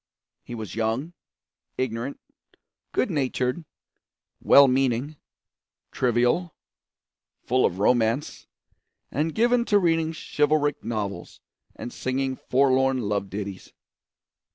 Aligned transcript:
He 0.43 0.55
was 0.55 0.73
young, 0.73 1.13
ignorant, 1.77 2.19
good 2.91 3.11
natured, 3.11 3.65
well 4.41 4.67
meaning, 4.67 5.15
trivial, 5.91 6.55
full 7.43 7.67
of 7.67 7.77
romance, 7.77 8.47
and 9.11 9.35
given 9.35 9.63
to 9.65 9.77
reading 9.77 10.11
chivalric 10.15 10.83
novels 10.83 11.39
and 11.75 11.93
singing 11.93 12.35
forlorn 12.49 13.03
love 13.03 13.29
ditties. 13.29 13.73